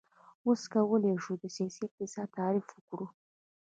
اوس 0.45 0.61
کولی 0.73 1.13
شو 1.23 1.33
د 1.41 1.45
سیاسي 1.55 1.81
اقتصاد 1.85 2.27
تعریف 2.37 2.67
وکړو. 2.71 3.07